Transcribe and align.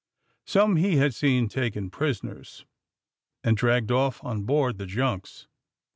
Some 0.47 0.77
he 0.77 0.95
had 0.95 1.13
seen 1.13 1.47
taken 1.47 1.91
prisoners, 1.91 2.65
and 3.43 3.55
dragged 3.55 3.91
off 3.91 4.23
on 4.23 4.45
board 4.45 4.79
the 4.79 4.87
junks. 4.87 5.45